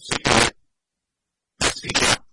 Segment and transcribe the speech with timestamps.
[0.00, 0.52] see that.
[1.74, 2.29] See that.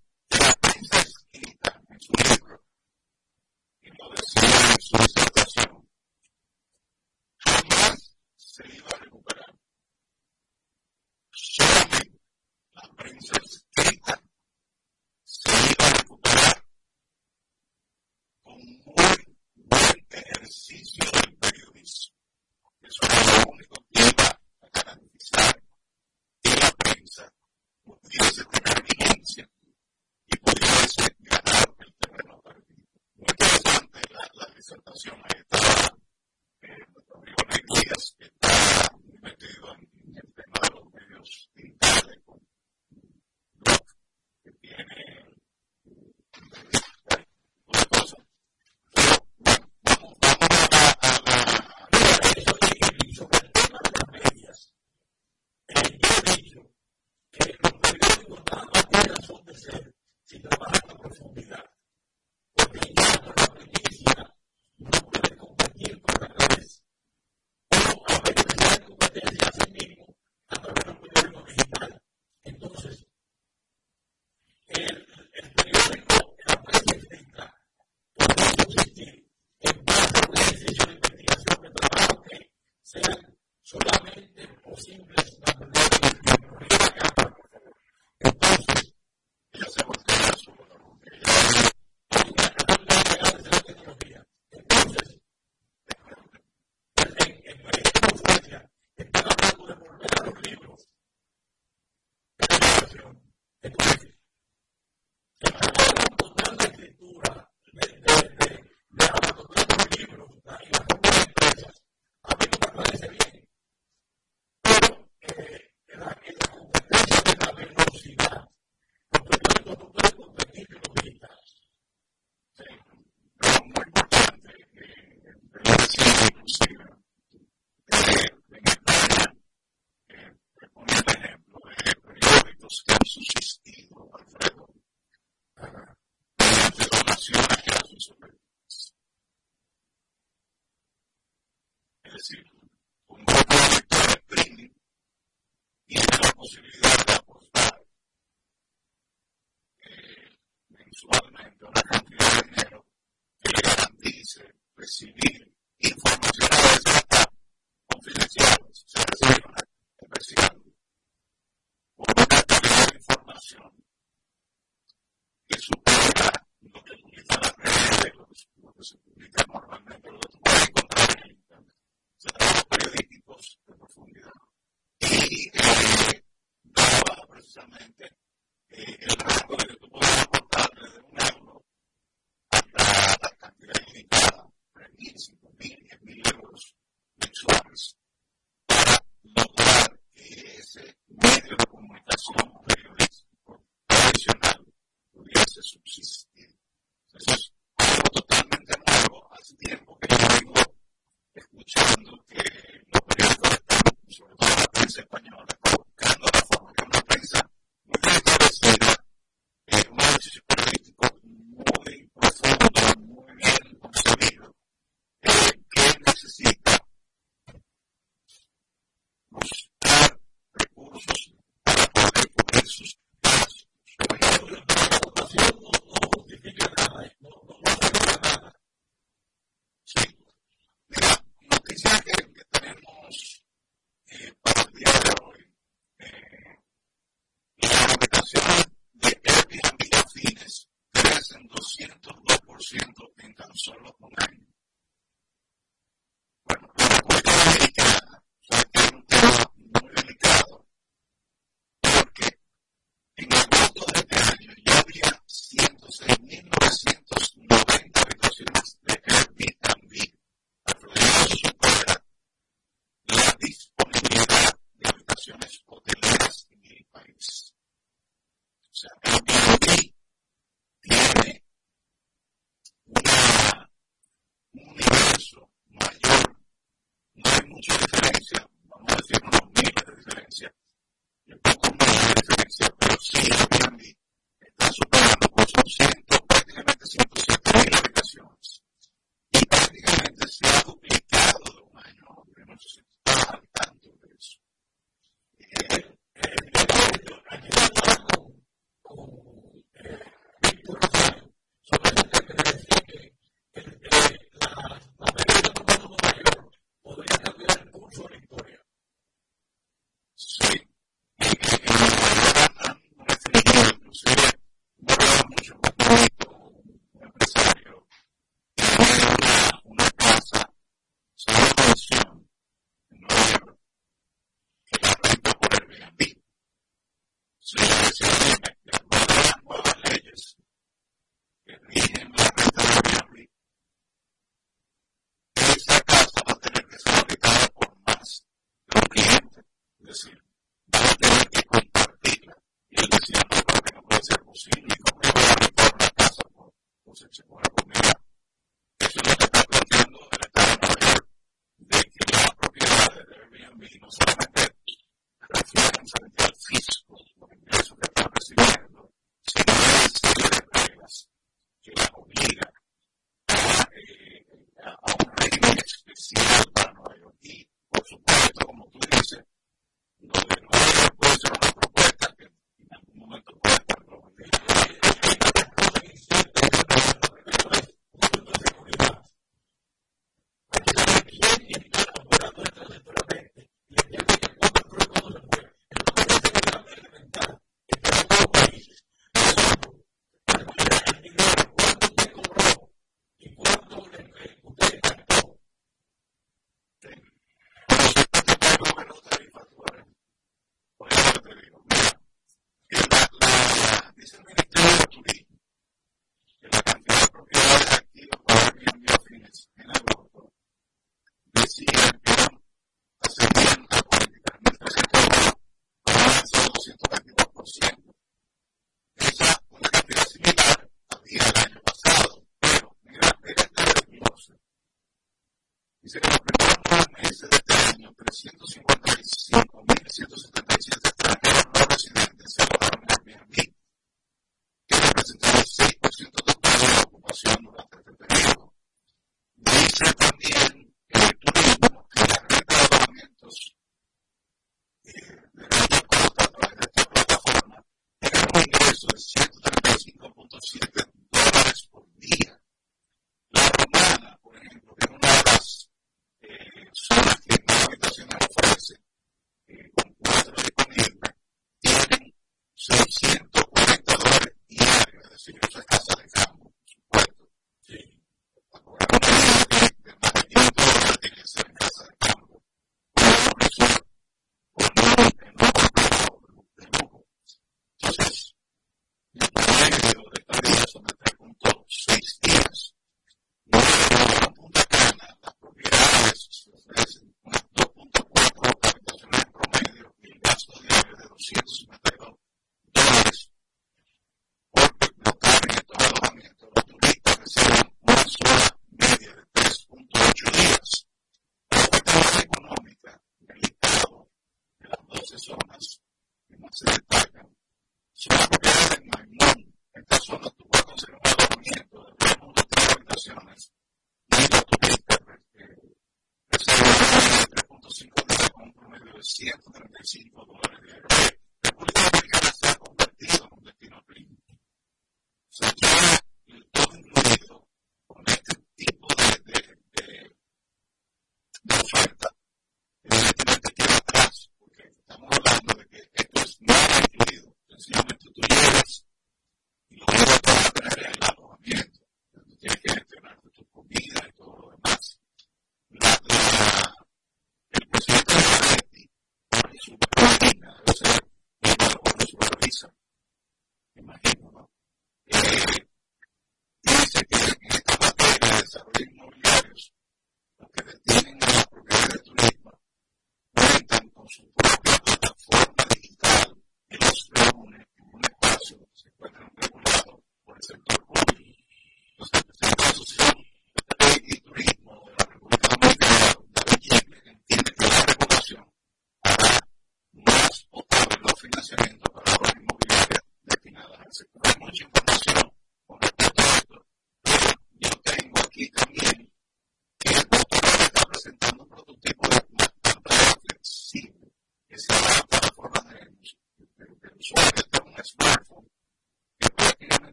[243.18, 244.37] en tan solo un año.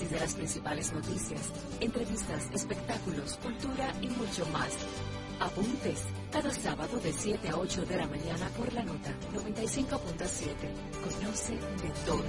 [0.00, 1.40] análisis de las principales noticias,
[1.80, 4.70] entrevistas, espectáculos, cultura y mucho más.
[5.40, 10.54] Apuntes cada sábado de 7 a 8 de la mañana por la nota 95.7.
[11.02, 12.24] Conoce de todo.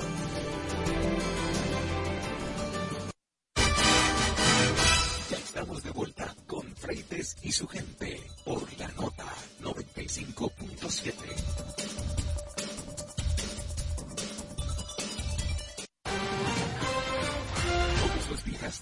[5.30, 8.11] Ya estamos de vuelta con Freites y su gente.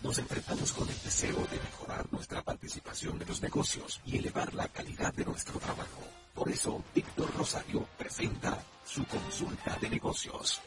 [0.04, 4.68] nos enfrentamos con el deseo de mejorar nuestra participación en los negocios y elevar la
[4.68, 6.04] calidad de nuestro trabajo.
[6.36, 10.62] Por eso, Víctor Rosario presenta su consulta de negocios.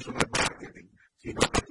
[0.00, 1.69] personal marketing, sino que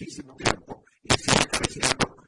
[0.00, 0.84] muchísimo tiempo.
[1.02, 2.19] Y sigue creciendo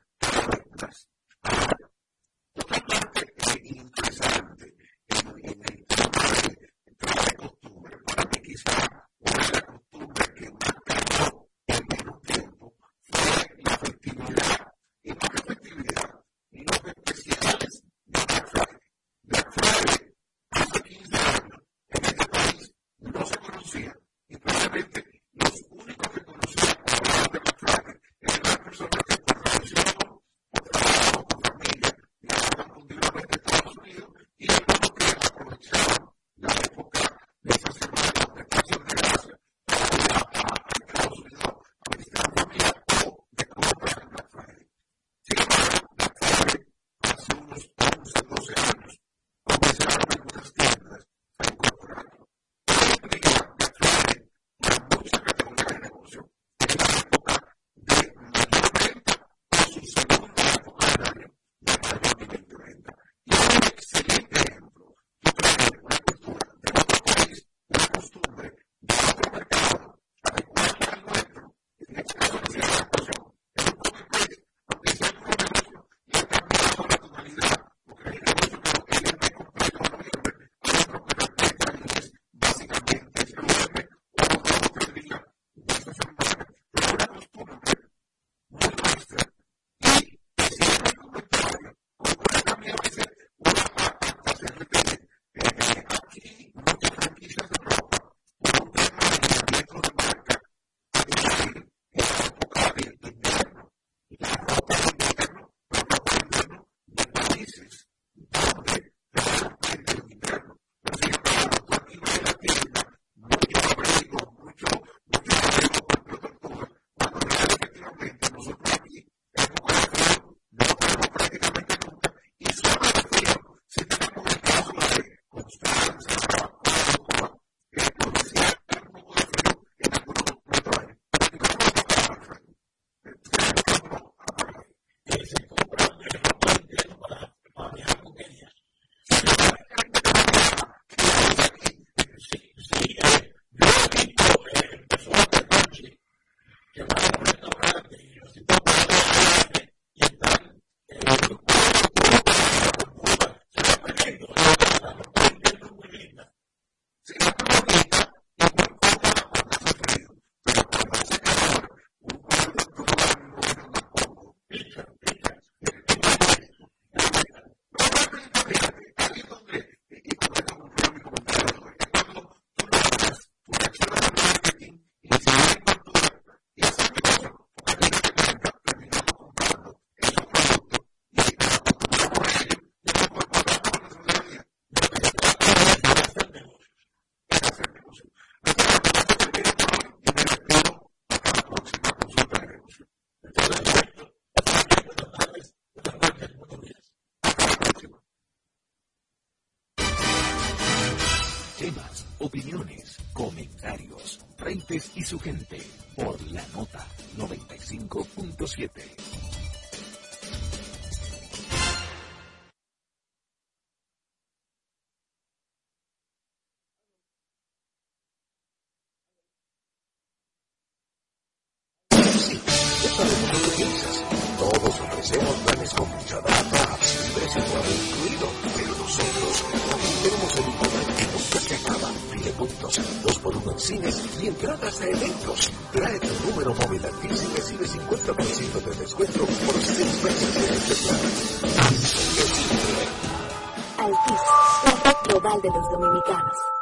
[245.22, 246.61] global de los dominicanos.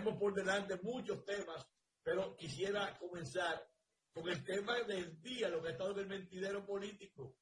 [0.00, 1.66] Tenemos por delante muchos temas,
[2.02, 3.68] pero quisiera comenzar
[4.12, 7.36] con el tema del día, lo que ha estado del mentidero político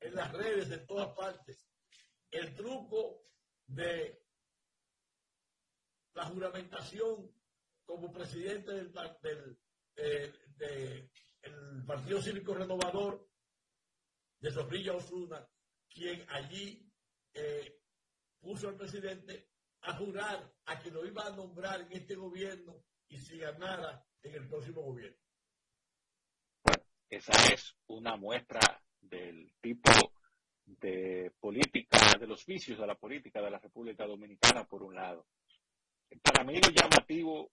[0.00, 1.66] en las redes, de todas partes.
[2.30, 3.22] El truco
[3.66, 4.22] de
[6.12, 7.34] la juramentación
[7.84, 9.58] como presidente del, del
[10.60, 11.10] eh,
[11.86, 13.26] Partido Cívico Renovador
[14.38, 15.48] de Sofrilla Osuna,
[15.88, 16.92] quien allí
[17.32, 17.80] eh,
[18.38, 19.55] puso al presidente
[19.86, 22.74] a jurar a que lo iba a nombrar en este gobierno
[23.08, 25.16] y si ganara en el próximo gobierno.
[27.08, 29.90] esa es una muestra del tipo
[30.64, 35.26] de política, de los vicios de la política de la República Dominicana, por un lado.
[36.20, 37.52] Para mí lo llamativo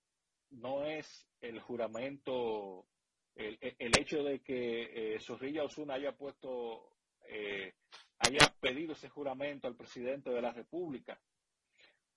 [0.50, 2.88] no es el juramento,
[3.36, 6.96] el, hecho de que eh, Zorrilla Osuna haya puesto,
[7.30, 7.76] eh,
[8.18, 11.20] haya pedido ese juramento al presidente de la República,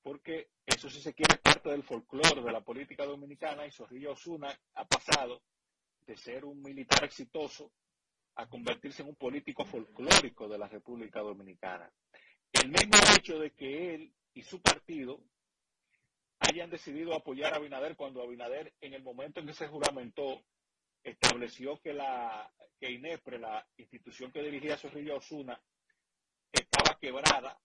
[0.07, 4.57] porque eso si se quiere parte del folclore de la política dominicana y Zorrilla Osuna
[4.74, 5.42] ha pasado
[6.07, 7.72] de ser un militar exitoso
[8.36, 11.90] a convertirse en un político folclórico de la República Dominicana.
[12.52, 15.24] El mismo hecho de que él y su partido
[16.38, 20.40] hayan decidido apoyar a Abinader cuando Abinader en el momento en que se juramentó
[21.02, 22.48] estableció que la
[22.78, 25.61] que INEPRE, la institución que dirigía Zorrilla Osuna,
[26.52, 27.59] estaba quebrada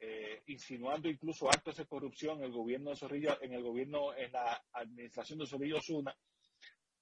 [0.00, 4.30] eh, insinuando incluso actos de corrupción en el gobierno de Zorrillo, en el gobierno, en
[4.32, 6.16] la administración de Zorrillo Osuna,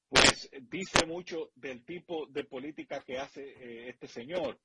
[0.08, 4.58] pues dice mucho del tipo de política que hace eh, este señor.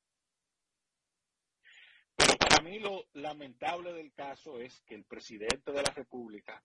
[2.15, 6.63] Pero para mí lo lamentable del caso es que el presidente de la República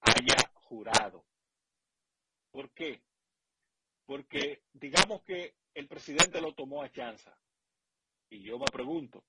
[0.00, 1.26] haya jurado.
[2.50, 3.02] ¿Por qué?
[4.06, 7.36] Porque digamos que el presidente lo tomó a chanza.
[8.30, 9.24] Y yo me pregunto,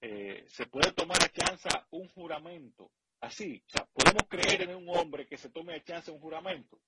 [0.00, 3.62] eh, se puede tomar a chanza un juramento así.
[3.66, 6.80] O sea, podemos creer en un hombre que se tome a chanza un juramento.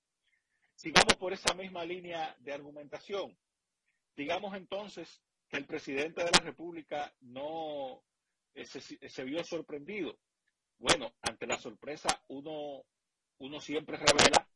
[0.75, 3.37] Sigamos por esa misma línea de argumentación.
[4.15, 8.03] Digamos entonces que el presidente de la República no
[8.53, 10.17] eh, se, vio sorprendido.
[10.77, 12.83] Bueno, ante la sorpresa uno,
[13.37, 14.47] uno siempre revela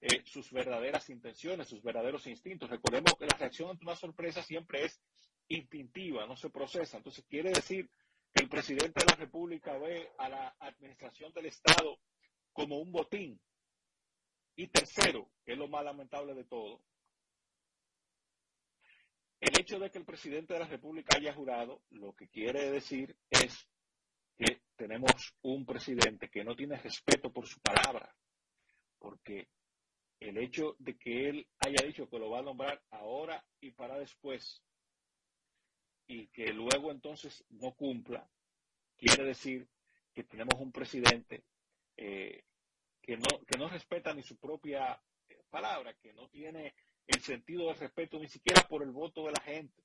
[0.00, 2.70] eh, sus verdaderas intenciones, sus verdaderos instintos.
[2.70, 5.00] Recordemos que la reacción ante una sorpresa siempre es
[5.48, 6.98] instintiva, no se procesa.
[6.98, 7.90] Entonces quiere decir
[8.34, 11.98] el presidente de la República ve a la administración del Estado
[12.52, 13.40] como un botín.
[14.56, 16.82] Y tercero, que es lo más lamentable de todo,
[19.40, 23.16] el hecho de que el presidente de la República haya jurado, lo que quiere decir
[23.28, 23.68] es
[24.36, 28.14] que tenemos un presidente que no tiene respeto por su palabra,
[28.98, 29.48] porque
[30.20, 33.98] el hecho de que él haya dicho que lo va a nombrar ahora y para
[33.98, 34.62] después,
[36.06, 38.28] y que luego entonces no cumpla,
[38.96, 39.68] quiere decir
[40.12, 41.44] que tenemos un presidente
[41.96, 42.44] eh,
[43.00, 46.74] que, no, que no respeta ni su propia eh, palabra, que no tiene
[47.06, 49.82] el sentido de respeto ni siquiera por el voto de la gente.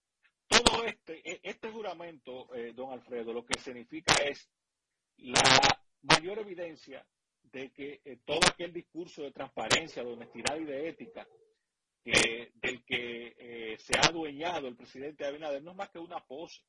[0.47, 4.49] Todo este, e, este juramento, eh, don Alfredo, lo que significa es
[5.17, 7.05] la mayor evidencia
[7.43, 11.27] de que todo aquel discurso de transparencia, de honestidad y de ética
[12.11, 16.61] del que eh, se ha adueñado el presidente Abinader no es más que una pose,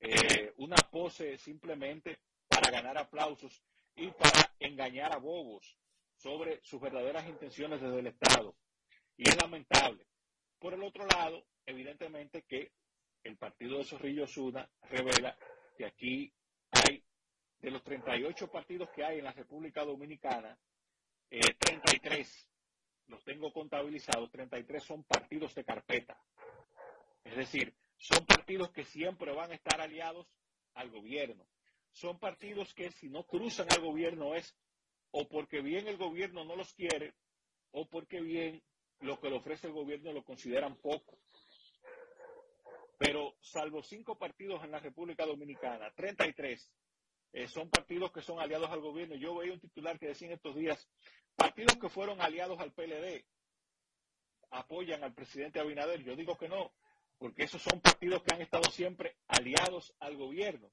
[0.00, 3.62] eh, una pose simplemente para ganar aplausos
[3.94, 5.76] y para engañar a bobos
[6.16, 8.56] sobre sus verdaderas intenciones desde el Estado.
[9.16, 10.06] Y es lamentable.
[10.58, 12.72] Por el otro lado, evidentemente que
[13.22, 15.36] el partido de Zorrillo Osuna revela
[15.76, 16.32] que aquí
[16.70, 17.04] hay,
[17.58, 20.58] de los 38 partidos que hay en la República Dominicana,
[21.30, 22.48] eh, 33
[23.08, 26.18] los tengo contabilizados, 33 son partidos de carpeta.
[27.24, 30.26] Es decir, son partidos que siempre van a estar aliados
[30.74, 31.46] al gobierno.
[31.92, 34.56] Son partidos que si no cruzan al gobierno es
[35.10, 37.14] o porque bien el gobierno no los quiere
[37.70, 38.62] o porque bien
[39.00, 41.18] lo que le ofrece el gobierno lo consideran poco.
[42.98, 46.72] Pero salvo cinco partidos en la República Dominicana, 33
[47.34, 49.16] eh, son partidos que son aliados al gobierno.
[49.16, 50.88] Yo veía un titular que decía en estos días,
[51.34, 53.24] partidos que fueron aliados al PLD
[54.50, 56.04] apoyan al presidente Abinader.
[56.04, 56.72] Yo digo que no,
[57.18, 60.70] porque esos son partidos que han estado siempre aliados al gobierno,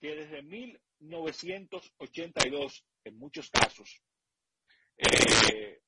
[0.00, 4.00] que desde 1982, en muchos casos,
[4.96, 5.82] eh,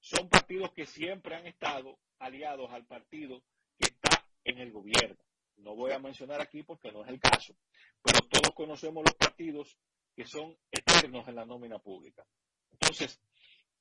[0.00, 3.44] son partidos que siempre han estado aliados al partido
[3.78, 5.22] que está en el gobierno.
[5.58, 7.54] No voy a mencionar aquí porque no es el caso,
[8.02, 9.76] pero todos conocemos los partidos
[10.14, 12.24] que son eternos en la nómina pública.
[12.70, 13.20] Entonces,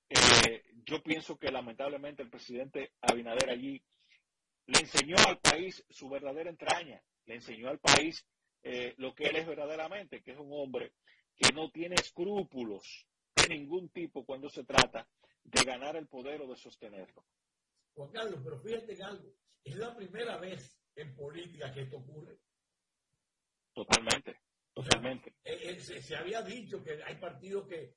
[0.09, 3.81] eh, yo pienso que lamentablemente el presidente Abinader allí
[4.67, 8.25] le enseñó al país su verdadera entraña, le enseñó al país
[8.63, 10.93] eh, lo que él es verdaderamente, que es un hombre
[11.35, 15.07] que no tiene escrúpulos de ningún tipo cuando se trata
[15.43, 17.25] de ganar el poder o de sostenerlo.
[17.93, 22.37] Juan Carlos, pero fíjate algo, es la primera vez en política que esto ocurre.
[23.73, 24.37] Totalmente,
[24.73, 25.35] totalmente.
[25.43, 27.95] Eh, eh, se, había dicho que hay partidos que,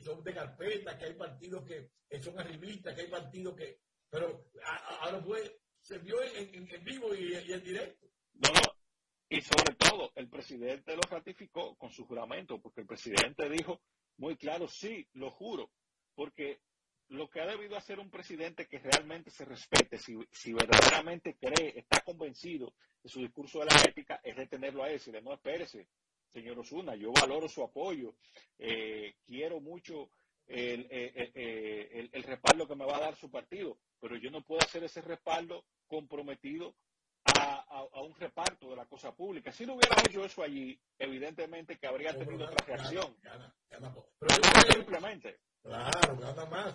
[0.00, 1.90] son de carpeta, que hay partidos que,
[2.20, 3.80] son arribistas, que hay partidos que...
[4.10, 4.50] Pero
[5.00, 8.06] ahora fue, se vio en, vivo y, en directo.
[8.34, 8.60] No, no,
[9.30, 13.80] y sobre todo el presidente lo ratificó con su juramento, porque el presidente dijo
[14.18, 15.70] muy claro, sí, lo juro,
[16.14, 16.60] porque
[17.12, 22.00] lo que ha debido hacer un presidente que realmente se respete, si, verdaderamente cree, está
[22.00, 25.88] convencido de su discurso de la ética, es detenerlo a él, de no espérese,
[26.28, 28.14] señor Osuna, yo valoro su apoyo,
[28.58, 30.08] eh, quiero mucho
[30.46, 34.82] el, el, respaldo que me va a dar su partido, pero yo no puedo hacer
[34.84, 36.74] ese respaldo comprometido
[37.24, 39.52] a, un reparto de la cosa pública.
[39.52, 43.16] Si no hubiera hecho eso allí, evidentemente que habría tenido otra reacción.
[44.18, 46.74] pero simplemente Claro, nada más.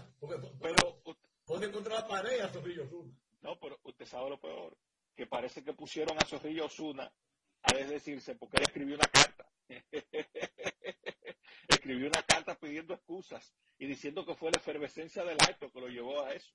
[0.61, 1.01] pero
[1.45, 3.13] puede encontrar la pared a Zorrillo Osuna.
[3.41, 4.77] No, pero usted sabe lo peor,
[5.15, 7.11] que parece que pusieron a Zorrillo Osuna
[7.63, 9.49] a desdecirse porque él escribió una carta.
[11.67, 15.87] escribió una carta pidiendo excusas y diciendo que fue la efervescencia del acto que lo
[15.87, 16.53] llevó a eso.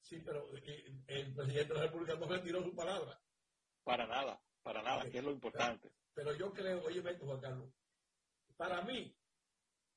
[0.00, 3.20] Sí, pero eh, el presidente de la República no retiró su palabra.
[3.84, 5.92] Para nada, para nada, que es lo importante.
[6.14, 7.70] Pero yo creo, oye, Juan Carlos,
[8.56, 9.16] para mí,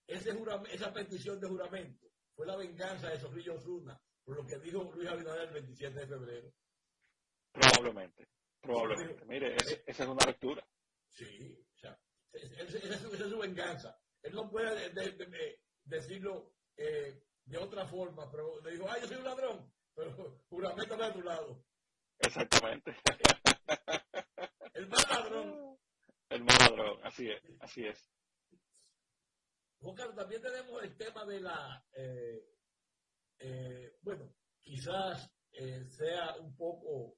[0.08, 5.08] esa petición de juramento fue la venganza de Zorrillo Osuna por lo que dijo Luis
[5.08, 6.52] Abinader el 27 de febrero.
[7.52, 8.28] Probablemente,
[8.60, 9.24] probablemente.
[9.26, 10.68] Mire, esa es una lectura.
[11.10, 11.98] Sí, o sea,
[12.34, 13.98] esa es, su venganza.
[14.24, 14.92] Él no puede
[15.84, 20.96] decirlo eh, de otra forma, pero le dijo, ay, yo soy un ladrón, pero juramento
[20.96, 21.64] a tu lado.
[22.20, 22.96] Exactamente.
[24.74, 25.78] El más ladrón.
[26.30, 28.12] El más ladrón, así es, así es.
[29.80, 32.44] Juan también tenemos el tema de la, eh,
[33.40, 37.18] eh, bueno, quizás eh, sea un poco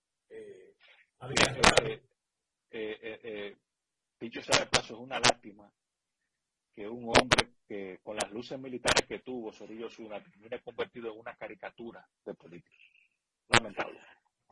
[4.19, 5.71] dicho sea de paso, es una lástima
[6.73, 11.19] que un hombre que con las luces militares que tuvo, Sorillo Zuna, termine convertido en
[11.19, 12.75] una caricatura de política.
[13.49, 13.99] Lamentable.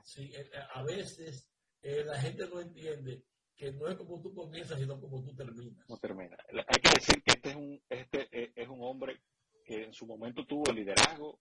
[0.03, 0.31] Sí,
[0.73, 1.49] a veces
[1.81, 3.25] la gente no entiende
[3.55, 5.89] que no es como tú comienzas, sino como tú terminas.
[5.89, 6.37] No termina.
[6.49, 9.21] Hay que decir que este es un, este eh, es un hombre
[9.63, 11.39] que en su momento tuvo liderazgo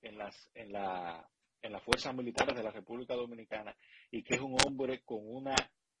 [0.00, 1.28] en las, en la,
[1.60, 3.76] en las fuerzas militares de la República Dominicana
[4.10, 5.54] y que es un hombre con una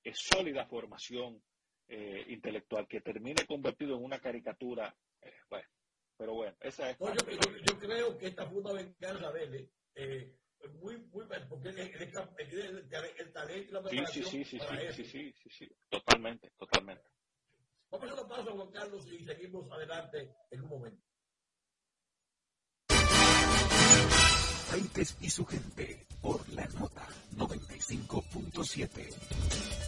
[0.04, 1.42] eh, sólida formación
[1.88, 4.96] eh, intelectual que termine convertido en una caricatura.
[5.50, 5.68] bueno,
[6.16, 6.98] pero bueno, esa es.
[6.98, 7.06] yo,
[7.66, 9.70] yo, creo que esta fue una venganza de él.
[9.94, 14.58] Eh, pues muy, muy porque el, el talento y la preparación sí, sí, sí,
[14.92, 17.04] sí, sí, sí, sí, totalmente, totalmente.
[17.90, 21.02] Vamos a dar paso Juan Carlos y seguimos adelante en un momento.
[25.20, 27.06] Y su gente por la nota
[27.36, 29.87] 95.7.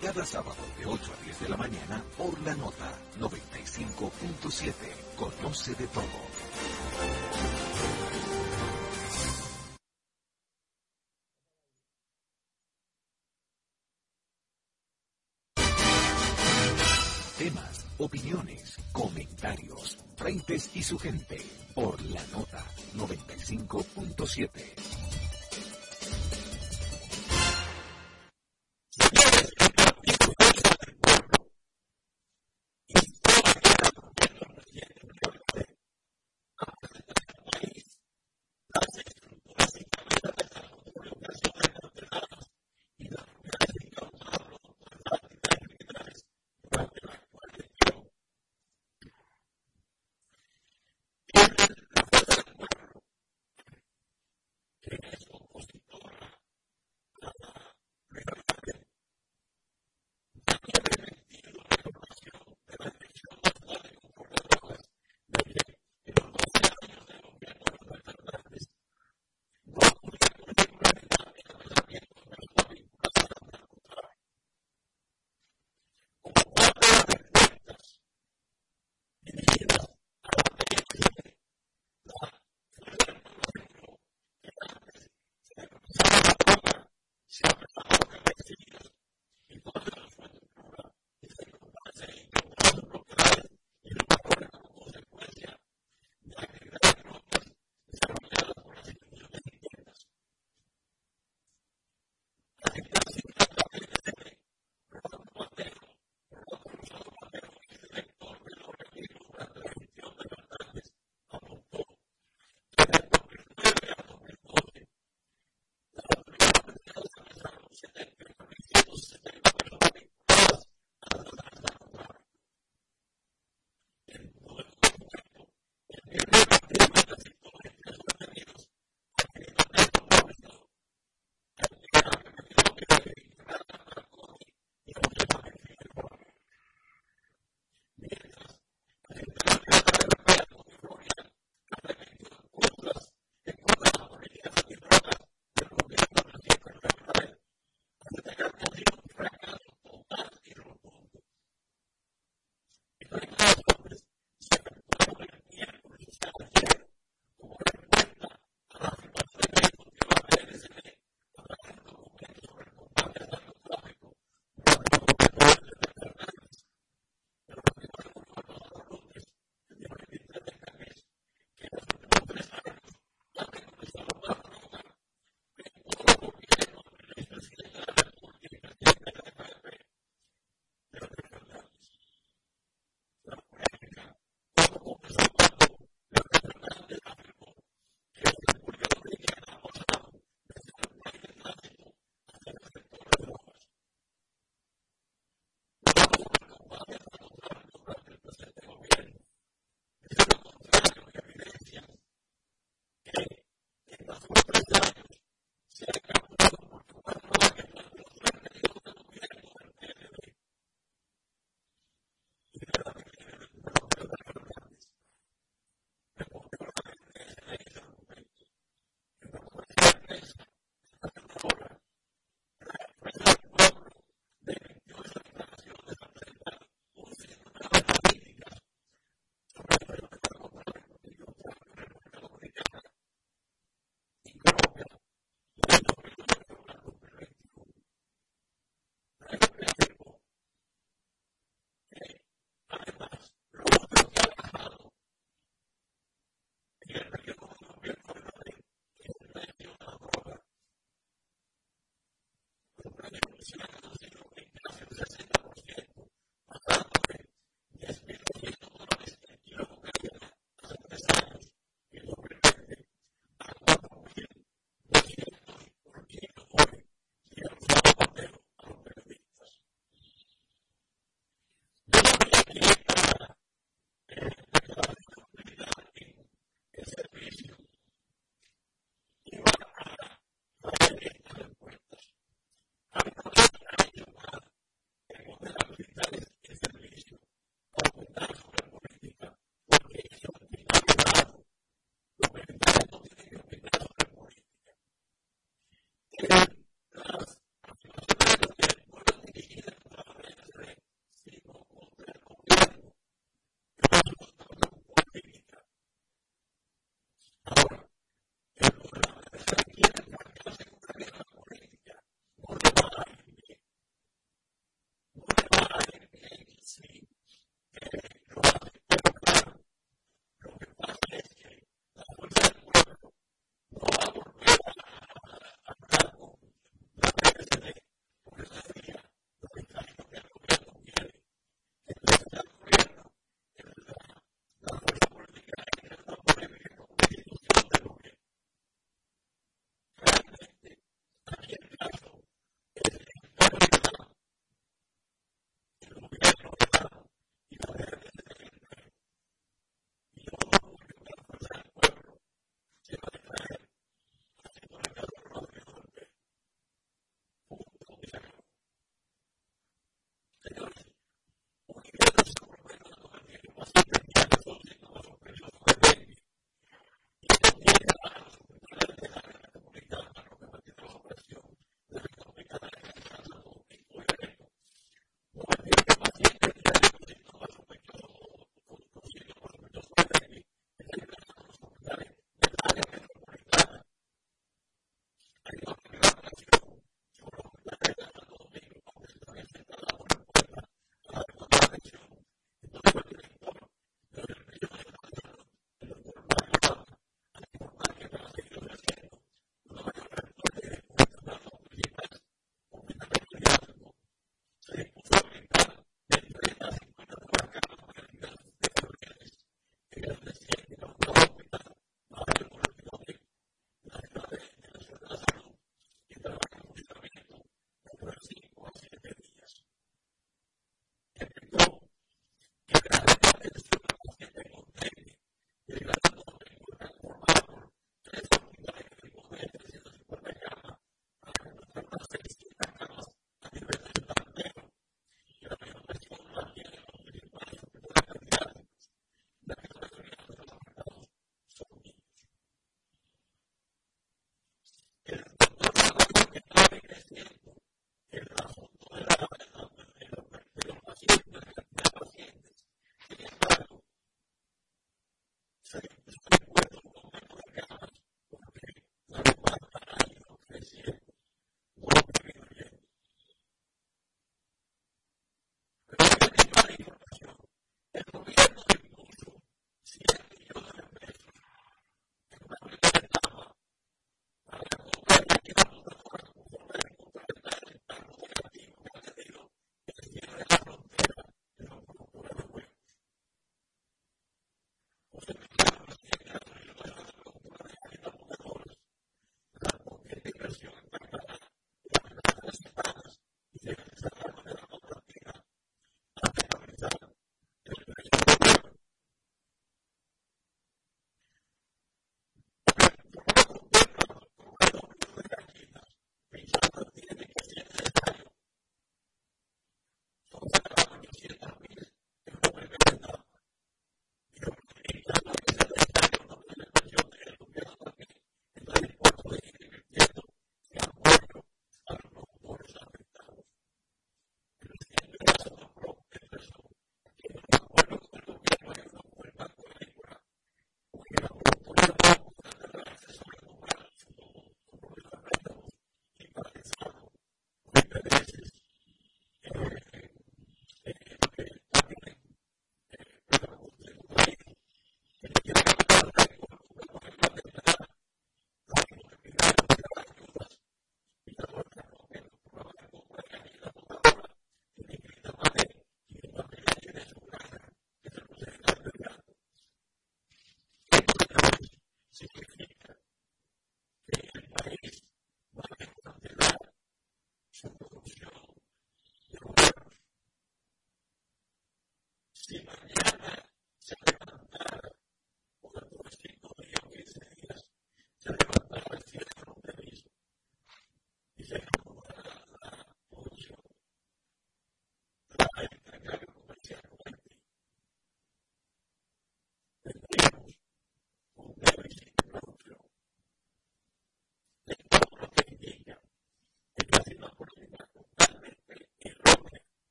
[0.00, 4.72] cada sábado de 8 a 10 de la mañana por la nota 95.7.
[5.16, 6.04] Conoce de todo.
[17.38, 21.38] Temas, opiniones, comentarios, frentes y su gente
[21.74, 22.64] por la nota
[22.96, 24.50] 95.7.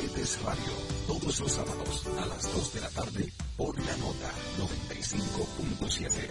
[0.00, 0.72] Diabetes Radio.
[1.06, 6.30] Todos los sábados a las 2 de la tarde por la nota 95.7.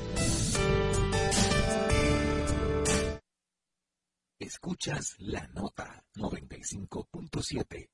[4.39, 7.89] Escuchas la nota 95.7.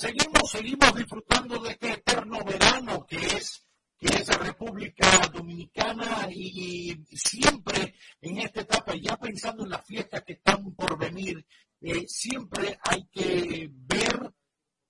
[0.00, 3.66] seguimos, seguimos disfrutando de este eterno verano que es,
[3.98, 10.22] que es República Dominicana y, y siempre en esta etapa, ya pensando en las fiestas
[10.24, 11.44] que están por venir,
[11.82, 14.32] eh, siempre hay que ver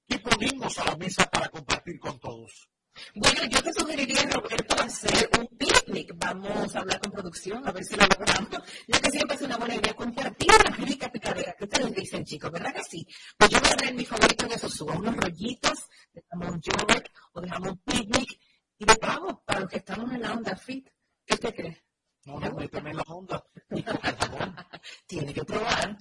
[0.07, 2.69] qué ponemos a la mesa para compartir con todos.
[3.15, 6.13] Bueno, yo te sugeriría, Roberto, hacer un picnic.
[6.17, 8.51] Vamos a hablar con producción, a ver si lo logramos.
[8.87, 11.55] Yo que siempre es una buena idea compartir una rica picadera.
[11.59, 12.51] ¿Qué ustedes dicen, chicos?
[12.51, 13.07] ¿Verdad que sí?
[13.37, 15.79] Pues yo voy a traer mi favorito de esos suba, unos rollitos
[16.13, 18.41] de jamón york o de jamón picnic
[18.79, 20.89] y de pavo para los que estamos en la onda fit.
[21.25, 21.85] ¿Qué usted cree?
[22.25, 23.43] No, no, méteme en la onda.
[25.07, 25.97] Tiene que probar.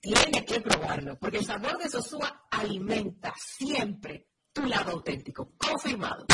[0.00, 4.28] Tiene que probarlo, porque el sabor de Sosúa alimenta siempre
[4.58, 5.48] tu lado auténtico.
[5.56, 6.26] Confirmado.